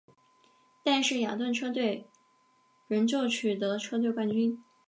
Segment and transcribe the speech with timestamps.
[0.81, 2.07] 但是雅顿车队
[2.87, 4.63] 仍旧取得车队冠军。